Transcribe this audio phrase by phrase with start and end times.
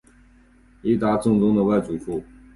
[0.81, 2.23] 伊达政宗的外祖父。